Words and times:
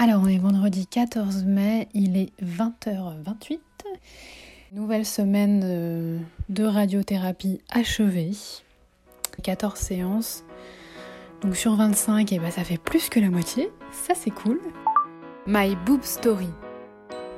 Alors, 0.00 0.22
on 0.22 0.28
est 0.28 0.38
vendredi 0.38 0.86
14 0.86 1.42
mai, 1.42 1.88
il 1.92 2.16
est 2.16 2.30
20h28. 2.40 3.58
Nouvelle 4.72 5.04
semaine 5.04 6.22
de, 6.48 6.64
radiothérapie 6.64 7.60
achevée. 7.68 8.30
14 9.42 9.76
séances. 9.76 10.44
Donc 11.42 11.56
sur 11.56 11.74
25, 11.74 12.30
et 12.30 12.36
eh 12.36 12.38
ben, 12.38 12.52
ça 12.52 12.62
fait 12.62 12.78
plus 12.78 13.08
que 13.08 13.18
la 13.18 13.28
moitié. 13.28 13.72
Ça, 13.90 14.14
c'est 14.14 14.30
cool. 14.30 14.60
My 15.48 15.74
Boob 15.84 16.04
Story. 16.04 16.50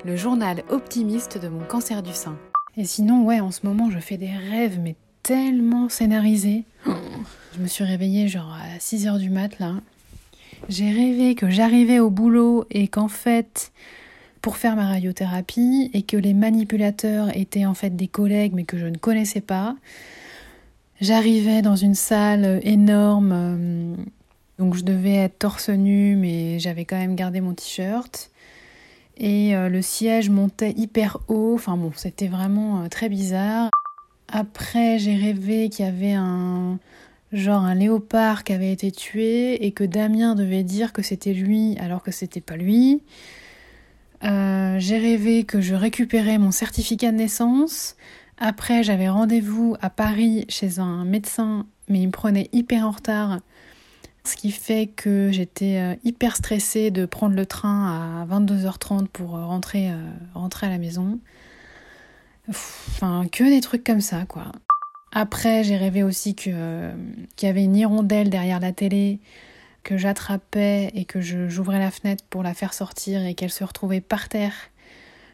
Le 0.04 0.16
journal 0.16 0.62
optimiste 0.68 1.38
de 1.38 1.48
mon 1.48 1.64
cancer 1.64 2.02
du 2.02 2.12
sein. 2.12 2.36
Et 2.77 2.84
sinon, 2.84 3.24
ouais, 3.24 3.40
en 3.40 3.52
ce 3.52 3.64
moment, 3.64 3.88
je 3.90 4.00
fais 4.00 4.18
des 4.18 4.32
rêves, 4.32 4.79
mais 4.79 4.96
tellement 5.22 5.88
scénarisés. 5.88 6.64
Je 6.84 7.58
me 7.58 7.68
suis 7.68 7.84
réveillée 7.84 8.29
genre 8.29 8.52
à 8.52 8.77
6h 8.77 9.18
du 9.18 9.30
mat, 9.30 9.58
là. 9.58 9.77
J'ai 10.68 10.90
rêvé 10.90 11.34
que 11.34 11.50
j'arrivais 11.50 11.98
au 11.98 12.11
boulot 12.11 12.64
et 12.70 12.88
qu'en 12.88 13.09
fait, 13.09 13.72
pour 14.42 14.56
faire 14.56 14.77
ma 14.77 14.86
radiothérapie, 14.86 15.91
et 15.92 16.02
que 16.02 16.16
les 16.16 16.34
manipulateurs 16.34 17.36
étaient 17.36 17.66
en 17.66 17.74
fait 17.74 17.96
des 17.96 18.09
collègues 18.09 18.52
mais 18.55 18.64
que 18.64 18.78
je 18.78 18.86
ne 18.86 18.96
connaissais 18.96 19.41
pas. 19.41 19.77
J'arrivais 21.00 21.62
dans 21.62 21.77
une 21.77 21.95
salle 21.95 22.60
énorme, 22.62 23.33
euh, 23.33 23.95
donc 24.59 24.74
je 24.74 24.83
devais 24.83 25.14
être 25.14 25.38
torse 25.38 25.70
nu, 25.70 26.14
mais 26.16 26.59
j'avais 26.59 26.84
quand 26.84 26.98
même 26.98 27.16
gardé 27.16 27.41
mon 27.41 27.55
t-shirt. 27.55 28.30
Et 29.16 29.56
euh, 29.56 29.69
le 29.69 29.83
siège 29.83 30.30
montait 30.30 30.72
hyper 30.77 31.19
haut, 31.28 31.55
enfin 31.55 31.77
bon, 31.77 31.92
c'était 31.95 32.28
vraiment 32.28 32.83
euh, 32.83 32.88
très 32.88 33.08
bizarre. 33.08 33.70
Après, 34.28 34.98
j'ai 34.98 35.16
rêvé 35.16 35.69
qu'il 35.70 35.84
y 35.84 35.88
avait 35.88 36.12
un, 36.12 36.78
genre 37.33 37.65
un 37.65 37.75
léopard 37.75 38.45
qui 38.45 38.52
avait 38.52 38.73
été 38.73 38.91
tué 38.91 39.65
et 39.65 39.73
que 39.73 39.84
Damien 39.84 40.34
devait 40.34 40.65
dire 40.65 40.93
que 40.93 41.02
c'était 41.02 41.33
lui 41.33 41.77
alors 41.79 42.03
que 42.03 42.11
c'était 42.11 42.41
pas 42.41 42.56
lui. 42.56 43.03
Euh, 44.25 44.77
j'ai 44.79 44.98
rêvé 44.98 45.45
que 45.45 45.61
je 45.61 45.75
récupérais 45.75 46.39
mon 46.39 46.50
certificat 46.50 47.12
de 47.12 47.17
naissance. 47.17 47.97
Après, 48.39 48.83
j'avais 48.83 49.09
rendez-vous 49.09 49.77
à 49.81 49.91
Paris 49.91 50.45
chez 50.48 50.78
un 50.78 51.05
médecin, 51.05 51.67
mais 51.89 52.00
il 52.00 52.06
me 52.06 52.12
prenait 52.12 52.48
hyper 52.53 52.87
en 52.87 52.91
retard. 52.91 53.41
Ce 54.25 54.37
qui 54.37 54.50
fait 54.50 54.87
que 54.87 55.31
j'étais 55.33 55.78
euh, 55.78 55.94
hyper 56.05 56.37
stressée 56.37 56.91
de 56.91 57.06
prendre 57.06 57.34
le 57.34 57.47
train 57.47 58.22
à 58.22 58.27
22h30 58.27 59.06
pour 59.06 59.37
euh, 59.37 59.47
rentrer, 59.47 59.91
rentrer 60.34 60.67
à 60.67 60.70
la 60.70 60.78
maison. 60.78 61.19
Enfin, 62.48 63.27
que 63.31 63.44
des 63.44 63.61
trucs 63.61 63.84
comme 63.84 64.00
ça, 64.00 64.25
quoi. 64.27 64.53
Après, 65.12 65.64
j'ai 65.64 65.77
rêvé 65.77 66.03
aussi 66.03 66.34
qu'il 66.34 66.55
y 67.42 67.47
avait 67.47 67.64
une 67.64 67.77
hirondelle 67.77 68.30
derrière 68.30 68.61
la 68.61 68.72
télé 68.72 69.19
que 69.83 69.97
j'attrapais 69.97 70.91
et 70.94 71.05
que 71.05 71.20
j'ouvrais 71.20 71.78
la 71.78 71.91
fenêtre 71.91 72.25
pour 72.30 72.42
la 72.42 72.55
faire 72.55 72.75
sortir 72.75 73.25
et 73.25 73.34
qu'elle 73.34 73.50
se 73.50 73.64
retrouvait 73.64 74.00
par 74.00 74.28
terre 74.28 74.55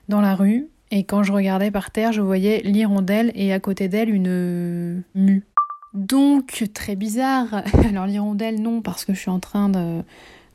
dans 0.09 0.21
la 0.21 0.35
rue. 0.35 0.69
Et 0.91 1.05
quand 1.05 1.23
je 1.23 1.33
regardais 1.33 1.71
par 1.71 1.91
terre, 1.91 2.13
je 2.13 2.21
voyais 2.21 2.61
l'hirondelle 2.65 3.33
et 3.35 3.53
à 3.53 3.61
côté 3.61 3.89
d'elle 3.89 4.09
une 4.09 5.03
mue. 5.15 5.45
Donc, 5.95 6.65
très 6.73 6.95
bizarre. 6.95 7.63
Alors 7.89 8.07
l'hirondelle, 8.07 8.61
non, 8.61 8.83
parce 8.83 9.05
que 9.05 9.15
je 9.15 9.19
suis 9.19 9.31
en 9.31 9.41
train 9.41 9.69
de, 9.69 10.03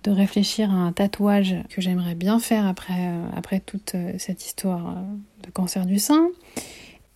de 0.04 0.12
réfléchir 0.12 0.72
à 0.72 0.76
un 0.76 0.92
tatouage 0.92 1.56
que 1.70 1.82
j'aimerais 1.82 2.16
bien 2.16 2.40
faire 2.40 2.66
après, 2.66 2.94
euh, 3.08 3.26
après 3.36 3.60
toute 3.60 3.96
euh, 3.96 4.14
cette 4.18 4.46
histoire 4.46 4.90
euh, 4.90 5.46
de 5.46 5.52
cancer 5.52 5.86
du 5.86 6.00
sein. 6.00 6.30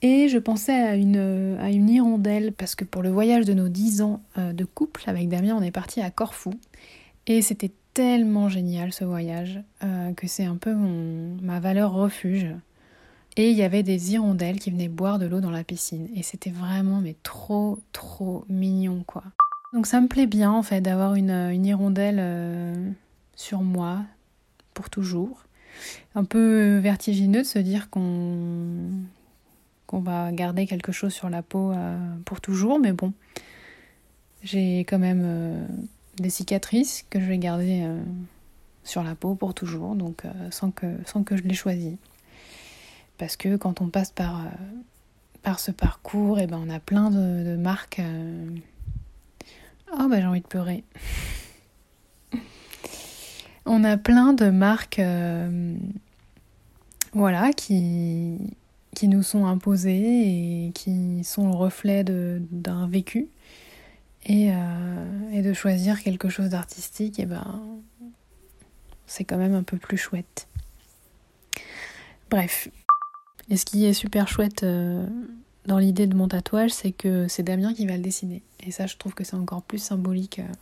Et 0.01 0.27
je 0.29 0.37
pensais 0.37 0.73
à 0.73 0.95
une, 0.95 1.57
à 1.59 1.69
une 1.71 1.89
hirondelle 1.89 2.51
parce 2.51 2.75
que 2.75 2.83
pour 2.83 3.01
le 3.01 3.09
voyage 3.09 3.45
de 3.45 3.53
nos 3.53 3.69
10 3.69 4.01
ans 4.01 4.21
euh, 4.37 4.53
de 4.53 4.65
couple 4.65 5.03
avec 5.07 5.29
Damien, 5.29 5.55
on 5.57 5.61
est 5.61 5.71
parti 5.71 6.01
à 6.01 6.11
Corfou. 6.11 6.53
Et 7.27 7.41
c'était 7.41 7.71
tellement 7.93 8.49
génial 8.49 8.93
ce 8.93 9.05
voyage 9.05 9.61
euh, 9.83 10.13
que 10.13 10.27
c'est 10.27 10.43
un 10.43 10.57
peu 10.57 10.73
ma 10.73 11.59
valeur 11.59 11.93
refuge. 11.93 12.47
Et 13.37 13.49
il 13.51 13.57
y 13.57 13.63
avait 13.63 13.83
des 13.83 14.13
hirondelles 14.13 14.59
qui 14.59 14.71
venaient 14.71 14.89
boire 14.89 15.17
de 15.17 15.25
l'eau 15.25 15.41
dans 15.41 15.51
la 15.51 15.63
piscine. 15.63 16.07
Et 16.15 16.23
c'était 16.23 16.51
vraiment 16.51 17.01
mais 17.01 17.15
trop 17.23 17.79
trop 17.91 18.45
mignon 18.49 19.03
quoi. 19.07 19.23
Donc 19.73 19.87
ça 19.87 19.99
me 19.99 20.07
plaît 20.07 20.27
bien 20.27 20.51
en 20.51 20.63
fait 20.63 20.81
d'avoir 20.81 21.15
une, 21.15 21.31
une, 21.31 21.65
hirondelle 21.65 22.17
euh, 22.19 22.91
sur 23.35 23.61
moi 23.61 24.03
pour 24.73 24.89
toujours. 24.89 25.43
Un 26.15 26.23
peu 26.23 26.77
vertigineux 26.77 27.41
de 27.41 27.47
se 27.47 27.59
dire 27.59 27.89
qu'on 27.89 28.89
qu'on 29.87 29.99
va 29.99 30.31
garder 30.31 30.65
quelque 30.65 30.91
chose 30.91 31.13
sur 31.13 31.29
la 31.29 31.41
peau 31.41 31.71
euh, 31.71 31.97
pour 32.25 32.41
toujours, 32.41 32.79
mais 32.79 32.93
bon, 32.93 33.13
j'ai 34.43 34.79
quand 34.79 34.99
même 34.99 35.21
euh, 35.23 35.65
des 36.17 36.29
cicatrices 36.29 37.05
que 37.09 37.19
je 37.19 37.25
vais 37.25 37.37
garder 37.37 37.83
euh, 37.83 38.01
sur 38.83 39.03
la 39.03 39.15
peau 39.15 39.35
pour 39.35 39.53
toujours, 39.53 39.95
donc 39.95 40.23
sans, 40.51 40.71
que, 40.71 40.87
je 41.31 41.43
les 41.43 41.53
choisi. 41.53 41.97
Parce 43.17 43.37
que 43.37 43.55
quand 43.55 43.81
on 43.81 43.87
passe 43.87 44.11
par, 44.11 44.43
ce 45.57 45.71
parcours, 45.71 46.39
on 46.51 46.69
a 46.69 46.79
plein 46.79 47.09
de, 47.09 47.55
marques. 47.55 48.01
Oh 49.97 50.07
bah 50.09 50.19
j'ai 50.19 50.25
envie 50.25 50.41
de 50.41 50.47
pleurer. 50.47 50.83
on 53.65 53.83
a 53.83 53.97
plein 53.97 54.33
de 54.33 54.49
marques 54.49 55.01
voilà, 57.15 57.53
qui, 57.53 58.37
qui 58.95 59.07
nous 59.07 59.21
sont 59.21 59.45
imposés 59.45 60.67
et 60.67 60.71
qui 60.71 61.23
sont 61.23 61.49
le 61.49 61.55
reflet 61.55 62.03
d'un 62.03 62.87
vécu. 62.87 63.27
Et, 64.27 64.49
euh, 64.51 65.31
et, 65.33 65.43
de 65.43 65.53
choisir 65.53 66.01
quelque 66.01 66.29
chose 66.29 66.49
d'artistique, 66.49 67.19
et 67.19 67.23
eh 67.23 67.25
ben, 67.27 67.61
c'est 69.05 69.23
quand 69.23 69.37
même 69.37 69.53
un 69.53 69.61
peu 69.61 69.77
plus 69.77 69.97
chouette. 69.97 70.47
Bref. 72.31 72.69
Et 73.51 73.57
ce 73.57 73.65
qui 73.65 73.85
est 73.85 73.93
super 73.93 74.27
chouette 74.27 74.63
euh, 74.63 75.05
dans 75.67 75.77
l'idée 75.77 76.07
de 76.07 76.15
mon 76.15 76.27
tatouage, 76.27 76.71
c'est 76.71 76.91
que 76.91 77.27
c'est 77.27 77.43
Damien 77.43 77.75
qui 77.75 77.85
va 77.85 77.97
le 77.97 78.01
dessiner. 78.01 78.41
Et 78.65 78.71
ça, 78.71 78.87
je 78.87 78.97
trouve 78.97 79.13
que 79.13 79.23
c'est 79.23 79.35
encore 79.35 79.61
plus 79.61 79.77
symbolique. 79.77 80.39
Euh. 80.39 80.53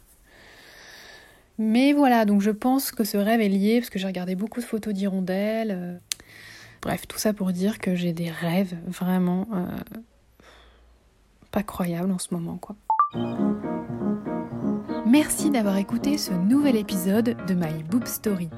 Mais 1.58 1.94
voilà, 1.94 2.26
donc 2.26 2.42
je 2.42 2.52
pense 2.52 2.92
que 2.92 3.06
ce 3.06 3.16
rêve 3.16 3.40
est 3.40 3.48
lié, 3.48 3.80
parce 3.80 3.90
que 3.90 3.98
j'ai 3.98 4.08
regardé 4.08 4.36
beaucoup 4.36 4.60
de 4.60 4.66
photos 4.66 4.94
d'hirondelles. 4.94 6.02
Bref, 6.84 7.08
tout 7.08 7.18
ça 7.18 7.34
pour 7.34 7.54
dire 7.54 7.80
que 7.80 7.96
j'ai 7.96 8.12
des 8.12 8.30
rêves 8.30 8.76
vraiment 8.86 9.48
euh, 9.54 9.66
pas 11.50 11.64
croyables 11.64 12.12
en 12.12 12.20
ce 12.20 12.34
moment. 12.34 12.60
Merci 15.06 15.50
d'avoir 15.50 15.78
écouté 15.78 16.18
ce 16.18 16.34
nouvel 16.34 16.76
épisode 16.76 17.38
de 17.48 17.54
My 17.54 17.84
Boob 17.90 18.06
Story. 18.06 18.50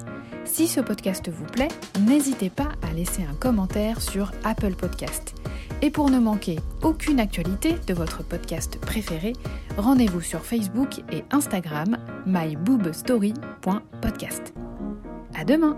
Si 0.44 0.66
ce 0.66 0.80
podcast 0.80 1.28
vous 1.28 1.44
plaît, 1.44 1.68
n'hésitez 2.00 2.50
pas 2.50 2.70
à 2.82 2.92
laisser 2.92 3.22
un 3.22 3.34
commentaire 3.34 4.02
sur 4.02 4.32
Apple 4.42 4.74
Podcast. 4.74 5.36
Et 5.82 5.90
pour 5.90 6.08
ne 6.10 6.18
manquer 6.18 6.58
aucune 6.82 7.20
actualité 7.20 7.76
de 7.86 7.94
votre 7.94 8.24
podcast 8.24 8.80
préféré, 8.80 9.34
rendez-vous 9.76 10.22
sur 10.22 10.44
Facebook 10.44 10.98
et 11.12 11.22
Instagram 11.30 11.96
myboobstory.podcast. 12.26 14.52
À 15.38 15.44
demain! 15.44 15.76